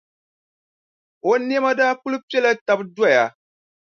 [1.29, 3.25] O nɛma daa kuli pela taba doya.